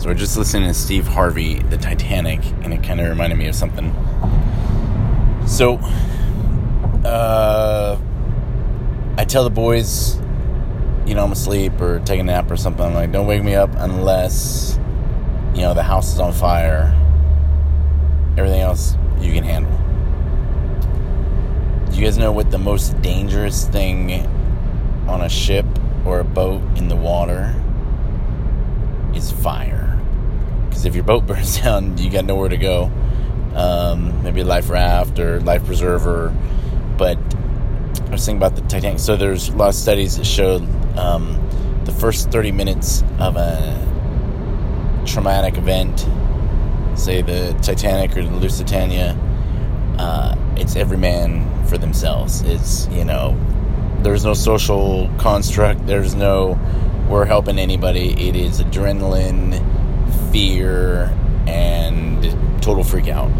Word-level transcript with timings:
So 0.00 0.08
we're 0.08 0.14
just 0.14 0.38
listening 0.38 0.66
to 0.66 0.72
Steve 0.72 1.06
Harvey, 1.06 1.58
The 1.58 1.76
Titanic, 1.76 2.42
and 2.62 2.72
it 2.72 2.82
kind 2.82 3.02
of 3.02 3.08
reminded 3.10 3.36
me 3.38 3.48
of 3.48 3.54
something. 3.54 3.92
So, 5.46 5.74
uh, 7.04 7.98
I 9.18 9.24
tell 9.26 9.44
the 9.44 9.50
boys, 9.50 10.16
you 11.04 11.12
know, 11.12 11.22
I'm 11.22 11.32
asleep 11.32 11.78
or 11.82 12.00
taking 12.00 12.20
a 12.20 12.32
nap 12.32 12.50
or 12.50 12.56
something. 12.56 12.82
I'm 12.82 12.94
like, 12.94 13.12
don't 13.12 13.26
wake 13.26 13.42
me 13.42 13.54
up 13.54 13.68
unless, 13.74 14.78
you 15.54 15.60
know, 15.60 15.74
the 15.74 15.82
house 15.82 16.14
is 16.14 16.18
on 16.18 16.32
fire. 16.32 16.96
Everything 18.38 18.62
else 18.62 18.96
you 19.20 19.34
can 19.34 19.44
handle. 19.44 19.76
Do 21.90 21.98
you 21.98 22.06
guys 22.06 22.16
know 22.16 22.32
what 22.32 22.50
the 22.50 22.58
most 22.58 22.98
dangerous 23.02 23.66
thing 23.66 24.26
on 25.06 25.20
a 25.20 25.28
ship 25.28 25.66
or 26.06 26.20
a 26.20 26.24
boat 26.24 26.62
in 26.78 26.88
the 26.88 26.96
water 26.96 27.54
Because 30.80 30.86
if 30.86 30.94
your 30.94 31.04
boat 31.04 31.26
burns 31.26 31.60
down, 31.60 31.98
you 31.98 32.08
got 32.08 32.24
nowhere 32.24 32.48
to 32.48 32.56
go. 32.56 32.90
Um, 33.54 34.22
maybe 34.22 34.40
a 34.40 34.44
life 34.44 34.70
raft 34.70 35.18
or 35.18 35.40
life 35.40 35.66
preserver. 35.66 36.34
But 36.96 37.18
I 37.18 38.10
was 38.10 38.24
thinking 38.24 38.38
about 38.38 38.56
the 38.56 38.62
Titanic. 38.62 38.98
So 38.98 39.14
there's 39.14 39.50
a 39.50 39.56
lot 39.56 39.68
of 39.68 39.74
studies 39.74 40.16
that 40.16 40.24
showed 40.24 40.62
um, 40.96 41.36
the 41.84 41.92
first 41.92 42.30
30 42.30 42.52
minutes 42.52 43.02
of 43.18 43.36
a 43.36 45.04
traumatic 45.06 45.58
event, 45.58 46.06
say 46.98 47.20
the 47.20 47.54
Titanic 47.60 48.16
or 48.16 48.22
the 48.22 48.36
Lusitania, 48.36 49.18
uh, 49.98 50.34
it's 50.56 50.76
every 50.76 50.96
man 50.96 51.66
for 51.66 51.76
themselves. 51.76 52.40
It's, 52.40 52.88
you 52.88 53.04
know, 53.04 53.38
there's 54.02 54.24
no 54.24 54.32
social 54.32 55.10
construct, 55.18 55.86
there's 55.86 56.14
no 56.14 56.58
we're 57.10 57.24
helping 57.24 57.58
anybody. 57.58 58.12
It 58.28 58.36
is 58.36 58.60
adrenaline, 58.60 59.58
fear, 60.30 61.14
and 61.46 62.22
total 62.62 62.84
freak 62.84 63.08
out. 63.08 63.30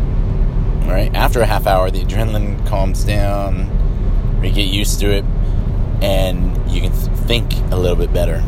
Right? 0.87 1.11
After 1.15 1.41
a 1.41 1.47
half 1.47 1.67
hour, 1.67 1.91
the 1.91 2.05
adrenaline 2.05 2.67
calms 2.67 3.05
down, 3.05 4.41
you 4.43 4.51
get 4.51 4.67
used 4.67 4.99
to 5.01 5.11
it, 5.11 5.25
and 6.03 6.71
you 6.71 6.81
can 6.81 6.93
think 6.93 7.53
a 7.71 7.77
little 7.77 7.97
bit 7.97 8.13
better. 8.13 8.43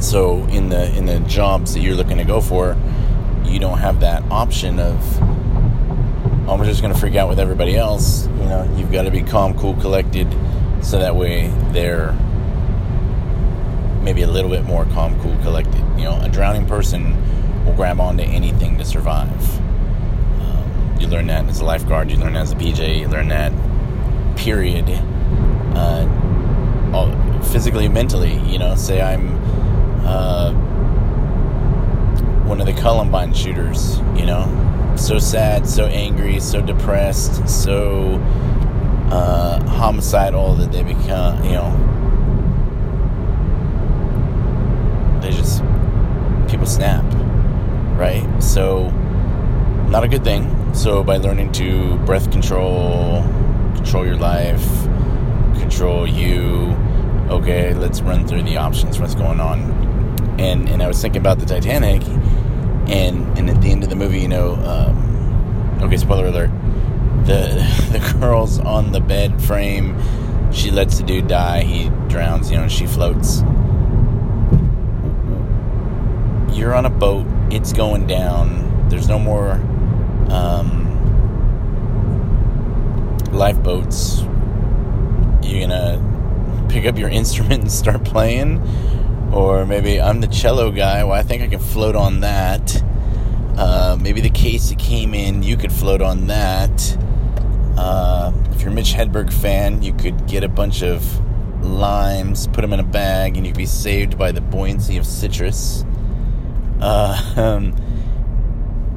So 0.00 0.44
in 0.46 0.70
the 0.70 0.96
in 0.96 1.06
the 1.06 1.20
jobs 1.20 1.74
that 1.74 1.80
you're 1.80 1.94
looking 1.94 2.16
to 2.16 2.24
go 2.24 2.40
for, 2.40 2.76
you 3.44 3.58
don't 3.58 3.78
have 3.78 4.00
that 4.00 4.22
option 4.30 4.78
of 4.78 5.22
oh, 5.22 6.56
I'm 6.58 6.64
just 6.64 6.80
going 6.80 6.92
to 6.92 6.98
freak 6.98 7.14
out 7.14 7.28
with 7.28 7.38
everybody 7.38 7.76
else. 7.76 8.26
You 8.26 8.44
know, 8.44 8.74
you've 8.76 8.90
got 8.90 9.02
to 9.02 9.10
be 9.10 9.22
calm, 9.22 9.56
cool, 9.56 9.74
collected, 9.74 10.26
so 10.82 10.98
that 10.98 11.14
way 11.14 11.48
they're 11.70 12.16
maybe 14.10 14.22
a 14.22 14.26
little 14.26 14.50
bit 14.50 14.64
more 14.64 14.84
calm, 14.86 15.16
cool, 15.20 15.36
collected. 15.44 15.78
You 15.96 16.02
know, 16.02 16.18
a 16.20 16.28
drowning 16.28 16.66
person 16.66 17.14
will 17.64 17.74
grab 17.74 18.00
onto 18.00 18.24
anything 18.24 18.76
to 18.78 18.84
survive. 18.84 19.60
Um, 20.40 20.96
you 20.98 21.06
learn 21.06 21.28
that 21.28 21.48
as 21.48 21.60
a 21.60 21.64
lifeguard. 21.64 22.10
You 22.10 22.16
learn 22.16 22.32
that 22.32 22.42
as 22.42 22.50
a 22.50 22.56
PJ. 22.56 22.98
You 22.98 23.06
learn 23.06 23.28
that, 23.28 23.52
period. 24.36 24.86
Uh, 25.76 26.90
all, 26.92 27.12
physically, 27.52 27.88
mentally. 27.88 28.36
You 28.50 28.58
know, 28.58 28.74
say 28.74 29.00
I'm 29.00 29.36
uh, 30.04 30.54
one 32.48 32.60
of 32.60 32.66
the 32.66 32.72
Columbine 32.72 33.32
shooters. 33.32 34.00
You 34.16 34.26
know, 34.26 34.94
so 34.96 35.20
sad, 35.20 35.68
so 35.68 35.86
angry, 35.86 36.40
so 36.40 36.60
depressed, 36.60 37.48
so 37.48 38.14
uh, 39.12 39.64
homicidal 39.68 40.56
that 40.56 40.72
they 40.72 40.82
become. 40.82 41.44
You 41.44 41.52
know 41.52 41.90
they 45.20 45.30
just 45.30 45.62
people 46.48 46.66
snap, 46.66 47.04
right? 47.98 48.26
So 48.40 48.88
not 50.00 50.06
a 50.06 50.08
good 50.08 50.24
thing. 50.24 50.72
So 50.72 51.04
by 51.04 51.18
learning 51.18 51.52
to 51.52 51.98
breath 52.06 52.30
control, 52.30 53.22
control 53.74 54.06
your 54.06 54.16
life, 54.16 54.66
control 55.60 56.06
you, 56.06 56.74
okay, 57.28 57.74
let's 57.74 58.00
run 58.00 58.26
through 58.26 58.44
the 58.44 58.56
options. 58.56 58.98
What's 58.98 59.14
going 59.14 59.40
on? 59.40 59.60
And 60.40 60.70
and 60.70 60.82
I 60.82 60.88
was 60.88 61.02
thinking 61.02 61.20
about 61.20 61.38
the 61.38 61.44
Titanic, 61.44 62.02
and 62.88 63.38
and 63.38 63.50
at 63.50 63.60
the 63.60 63.70
end 63.70 63.82
of 63.82 63.90
the 63.90 63.94
movie, 63.94 64.20
you 64.20 64.28
know, 64.28 64.54
um, 64.54 65.82
okay, 65.82 65.98
spoiler 65.98 66.28
alert, 66.28 66.50
the 67.26 67.60
the 67.92 68.18
girl's 68.18 68.58
on 68.58 68.92
the 68.92 69.00
bed 69.00 69.42
frame. 69.42 70.00
She 70.50 70.70
lets 70.70 70.96
the 70.96 71.04
dude 71.04 71.28
die. 71.28 71.62
He 71.64 71.90
drowns. 72.08 72.50
You 72.50 72.56
know, 72.56 72.68
she 72.68 72.86
floats 72.86 73.42
you're 76.54 76.74
on 76.74 76.84
a 76.84 76.90
boat, 76.90 77.26
it's 77.50 77.72
going 77.72 78.06
down, 78.06 78.88
there's 78.88 79.08
no 79.08 79.18
more 79.18 79.60
um, 80.30 80.86
lifeboats. 83.32 84.20
You're 85.42 85.66
gonna 85.66 86.66
pick 86.68 86.86
up 86.86 86.98
your 86.98 87.08
instrument 87.20 87.62
and 87.62 87.72
start 87.72 88.04
playing, 88.04 88.60
or 89.32 89.66
maybe 89.66 90.00
I'm 90.00 90.20
the 90.20 90.28
cello 90.28 90.70
guy. 90.70 91.04
Well, 91.04 91.12
I 91.12 91.22
think 91.22 91.42
I 91.42 91.48
can 91.48 91.60
float 91.60 91.96
on 91.96 92.20
that. 92.20 92.82
Uh, 93.56 93.98
maybe 94.00 94.20
the 94.20 94.30
case 94.30 94.70
that 94.70 94.78
came 94.78 95.12
in, 95.12 95.42
you 95.42 95.56
could 95.56 95.72
float 95.72 96.00
on 96.00 96.28
that. 96.28 96.96
Uh, 97.76 98.32
if 98.52 98.62
you're 98.62 98.70
a 98.70 98.74
Mitch 98.74 98.92
Hedberg 98.92 99.32
fan, 99.32 99.82
you 99.82 99.92
could 99.92 100.26
get 100.26 100.44
a 100.44 100.48
bunch 100.48 100.82
of 100.82 101.04
limes, 101.64 102.46
put 102.48 102.62
them 102.62 102.72
in 102.72 102.80
a 102.80 102.84
bag, 102.84 103.36
and 103.36 103.46
you'd 103.46 103.56
be 103.56 103.66
saved 103.66 104.18
by 104.18 104.32
the 104.32 104.40
buoyancy 104.40 104.96
of 104.96 105.06
citrus. 105.06 105.84
Uh, 106.80 107.34
um, 107.36 107.76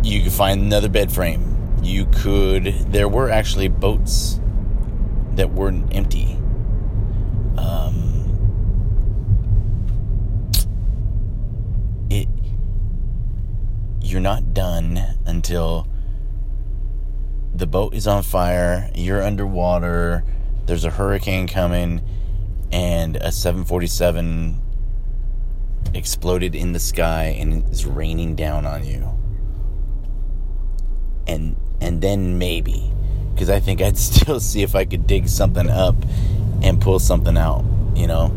you 0.03 0.22
could 0.22 0.34
find 0.34 0.62
another 0.62 0.90
bed 0.90 1.12
frame. 1.12 1.78
You 1.81 2.06
could. 2.08 2.66
There 2.91 3.08
were 3.08 3.30
actually 3.30 3.69
boats 3.69 4.40
that 5.36 5.52
weren't 5.52 5.96
empty. 5.96 6.38
Um, 7.58 8.09
it. 12.09 12.28
You're 14.02 14.22
not 14.22 14.53
done 14.53 15.00
until 15.25 15.88
the 17.56 17.66
boat 17.66 17.94
is 17.94 18.06
on 18.06 18.24
fire. 18.24 18.92
You're 18.94 19.24
underwater. 19.24 20.24
There's 20.66 20.86
a 20.86 20.90
hurricane 20.90 21.47
coming, 21.47 22.02
and 22.72 23.16
a 23.18 23.31
747 23.31 24.59
exploded 25.94 26.56
in 26.56 26.74
the 26.74 26.80
sky 26.80 27.36
and 27.40 27.63
it's 27.69 27.86
raining 27.86 28.36
down 28.36 28.66
on 28.66 28.84
you. 28.86 29.23
And 31.28 31.56
and 31.82 32.02
then 32.02 32.38
maybe 32.38 32.92
because 33.34 33.50
I 33.50 33.60
think 33.60 33.82
I'd 33.82 33.98
still 34.12 34.40
see 34.40 34.62
if 34.62 34.76
I 34.76 34.86
could 34.86 35.08
dig 35.08 35.28
something 35.28 35.70
up 35.70 35.96
and 36.62 36.80
pull 36.82 37.00
something 37.00 37.38
out, 37.38 37.66
you 37.96 38.08
know. 38.08 38.32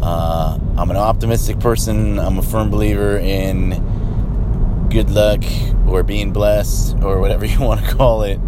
Uh, 0.00 0.58
I'm 0.76 0.90
an 0.90 0.96
optimistic 0.96 1.60
person. 1.60 2.18
I'm 2.18 2.38
a 2.38 2.42
firm 2.42 2.70
believer 2.70 3.18
in 3.18 3.70
good 4.90 5.10
luck 5.10 5.42
or 5.86 6.02
being 6.02 6.32
blessed 6.32 6.96
or 7.02 7.20
whatever 7.20 7.44
you 7.46 7.60
want 7.60 7.84
to 7.84 7.94
call 7.94 8.22
it. 8.22 8.38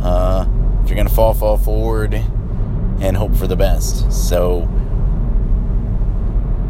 Uh, 0.00 0.46
if 0.82 0.90
you're 0.90 1.02
to 1.02 1.12
fall, 1.12 1.34
fall 1.34 1.58
forward 1.58 2.14
and 2.14 3.16
hope 3.16 3.34
for 3.36 3.46
the 3.46 3.56
best. 3.56 4.10
So, 4.12 4.60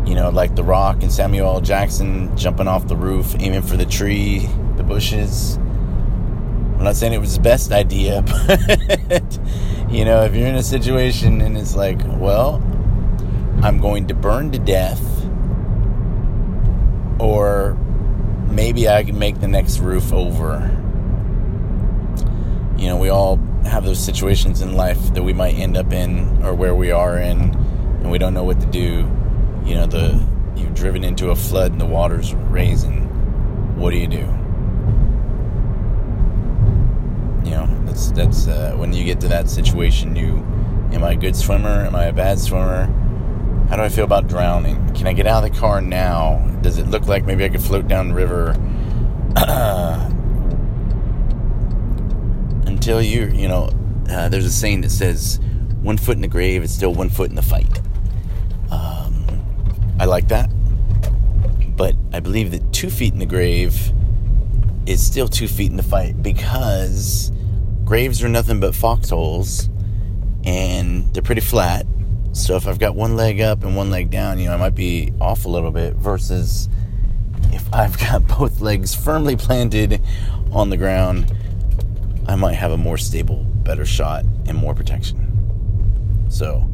you 0.07 0.15
know, 0.15 0.31
like 0.33 0.57
The 0.57 0.65
Rock 0.65 1.03
and 1.03 1.13
Samuel 1.13 1.47
L. 1.47 1.61
Jackson 1.61 2.37
jumping 2.37 2.67
off 2.67 2.89
the 2.89 2.97
roof, 2.97 3.37
aiming 3.39 3.63
for 3.63 3.77
the 3.77 3.87
tree, 3.87 4.49
the 4.77 4.83
bushes. 4.83 5.59
Not 6.87 6.95
saying 6.95 7.15
it 7.15 7.19
was 7.19 7.35
the 7.35 7.43
best 7.43 7.73
idea, 7.73 8.23
but, 8.47 9.39
you 9.91 10.05
know, 10.05 10.23
if 10.23 10.37
you're 10.37 10.47
in 10.47 10.55
a 10.55 10.63
situation 10.63 11.41
and 11.41 11.59
it's 11.59 11.75
like, 11.75 11.99
well, 12.07 12.63
I'm 13.61 13.81
going 13.81 14.07
to 14.07 14.15
burn 14.15 14.53
to 14.53 14.60
death, 14.60 15.03
or 17.19 17.75
maybe 18.49 18.89
I 18.89 19.03
can 19.03 19.19
make 19.19 19.41
the 19.41 19.49
next 19.49 19.81
roof 19.81 20.13
over. 20.13 20.60
You 22.78 22.87
know, 22.87 22.99
we 22.99 23.09
all 23.09 23.39
have 23.65 23.83
those 23.83 23.99
situations 23.99 24.60
in 24.60 24.77
life 24.77 25.13
that 25.15 25.25
we 25.25 25.33
might 25.33 25.57
end 25.57 25.77
up 25.77 25.93
in 25.93 26.41
or 26.45 26.55
where 26.55 26.77
we 26.77 26.93
are 26.93 27.19
in, 27.19 27.53
and 27.53 28.13
we 28.13 28.19
don't 28.19 28.33
know 28.33 28.45
what 28.45 28.60
to 28.60 28.66
do. 28.69 29.10
You 29.65 29.75
know 29.75 29.87
the 29.87 30.25
you've 30.55 30.75
driven 30.75 31.03
into 31.03 31.31
a 31.31 31.34
flood 31.34 31.72
and 31.72 31.81
the 31.81 31.84
water's 31.84 32.33
raising. 32.33 33.07
What 33.77 33.91
do 33.91 33.97
you 33.97 34.07
do 34.07 34.46
that's 37.97 38.10
that's 38.10 38.47
uh, 38.47 38.75
when 38.77 38.93
you 38.93 39.04
get 39.04 39.21
to 39.21 39.28
that 39.28 39.48
situation 39.48 40.15
you 40.15 40.37
am 40.93 41.03
i 41.03 41.13
a 41.13 41.16
good 41.16 41.34
swimmer? 41.34 41.87
Am 41.87 41.95
i 41.95 42.04
a 42.04 42.13
bad 42.13 42.39
swimmer? 42.39 42.84
How 43.71 43.77
do 43.77 43.83
i 43.83 43.89
feel 43.89 44.04
about 44.04 44.28
drowning? 44.28 44.77
Can 44.95 45.07
i 45.07 45.15
get 45.15 45.27
out 45.27 45.43
of 45.43 45.51
the 45.51 45.59
car 45.59 45.81
now? 45.81 46.37
Does 46.60 46.77
it 46.77 46.89
look 46.89 47.09
like 47.09 47.25
maybe 47.25 47.45
i 47.45 47.48
could 47.48 47.63
float 47.63 47.89
down 47.89 48.09
the 48.09 48.15
river? 48.15 48.51
Until 52.66 53.01
you 53.01 53.28
you 53.28 53.48
know 53.48 53.71
uh, 54.10 54.28
there's 54.28 54.45
a 54.45 54.53
saying 54.53 54.83
that 54.83 54.91
says 54.91 55.41
one 55.81 55.97
foot 55.97 56.16
in 56.16 56.22
the 56.22 56.28
grave 56.28 56.63
is 56.63 56.75
still 56.75 56.93
one 56.93 57.09
foot 57.09 57.31
in 57.31 57.37
the 57.37 57.43
fight. 57.43 57.81
I 59.98 60.04
like 60.04 60.28
that. 60.28 60.51
But 61.75 61.95
I 62.13 62.21
believe 62.21 62.51
that 62.51 62.71
two 62.75 62.91
feet 62.91 63.15
in 63.15 63.19
the 63.19 63.27
grave 63.27 63.93
is 64.84 65.04
still 65.04 65.27
two 65.27 65.48
feet 65.48 65.71
in 65.71 65.78
the 65.78 65.83
fight 65.83 66.22
because 66.22 67.33
graves 67.86 68.22
are 68.22 68.28
nothing 68.28 68.60
but 68.60 68.74
foxholes 68.74 69.71
and 70.44 71.12
they're 71.15 71.22
pretty 71.22 71.41
flat. 71.41 71.86
So 72.33 72.56
if 72.56 72.66
I've 72.66 72.78
got 72.78 72.94
one 72.94 73.16
leg 73.16 73.41
up 73.41 73.65
and 73.65 73.74
one 73.74 73.91
leg 73.91 74.10
down, 74.10 74.38
you 74.38 74.47
know, 74.47 74.54
I 74.54 74.56
might 74.59 74.74
be 74.74 75.12
off 75.21 75.47
a 75.47 75.48
little 75.48 75.71
bit 75.71 75.94
versus 75.94 76.68
if 77.53 77.72
I've 77.72 77.98
got 78.10 78.27
both 78.27 78.60
legs 78.60 78.94
firmly 78.94 79.36
planted 79.36 80.03
on 80.50 80.68
the 80.68 80.77
ground, 80.77 81.33
I 82.27 82.34
might 82.34 82.54
have 82.54 82.72
a 82.72 82.77
more 82.77 82.98
stable, 82.98 83.44
better 83.44 83.86
shot 83.86 84.24
and 84.47 84.59
more 84.59 84.74
protection. 84.74 86.27
So 86.28 86.68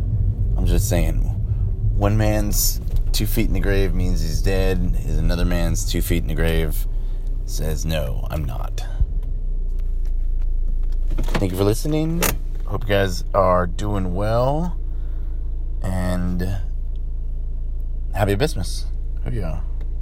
I'm 0.57 0.67
just 0.67 0.89
saying, 0.89 1.19
one 1.95 2.17
man's 2.17 2.81
two 3.13 3.27
feet 3.27 3.49
in 3.49 3.53
the 3.53 3.61
grave 3.61 3.95
means 3.95 4.23
he's 4.23 4.41
dead, 4.41 4.97
is 5.05 5.19
another 5.19 5.45
man's 5.45 5.85
two 5.85 6.01
feet 6.01 6.23
in 6.23 6.29
the 6.29 6.35
grave 6.35 6.87
says, 7.45 7.85
No, 7.85 8.27
I'm 8.31 8.45
not. 8.45 8.83
Thank 11.43 11.51
you 11.51 11.59
for 11.59 11.65
listening. 11.65 12.23
Hope 12.67 12.85
you 12.85 12.89
guys 12.89 13.25
are 13.35 13.67
doing 13.67 14.15
well. 14.15 14.79
And 15.83 16.41
happy 18.15 18.37
Christmas. 18.37 18.87
Oh, 19.27 19.31
yeah. 19.31 19.63